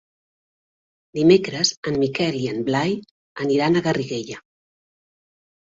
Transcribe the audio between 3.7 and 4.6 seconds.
a Garriguella.